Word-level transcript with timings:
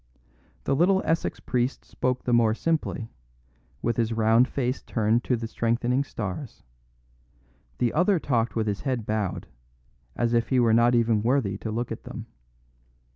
The 0.63 0.75
little 0.75 1.03
Essex 1.05 1.39
priest 1.39 1.85
spoke 1.85 2.23
the 2.23 2.33
more 2.33 2.55
simply, 2.55 3.11
with 3.83 3.97
his 3.97 4.11
round 4.13 4.47
face 4.47 4.81
turned 4.81 5.23
to 5.25 5.35
the 5.35 5.45
strengthening 5.47 6.03
stars; 6.03 6.63
the 7.77 7.93
other 7.93 8.17
talked 8.17 8.55
with 8.55 8.65
his 8.65 8.81
head 8.81 9.05
bowed, 9.05 9.45
as 10.15 10.33
if 10.33 10.49
he 10.49 10.59
were 10.59 10.73
not 10.73 10.95
even 10.95 11.21
worthy 11.21 11.55
to 11.59 11.69
look 11.69 11.91
at 11.91 12.05
them. 12.05 12.25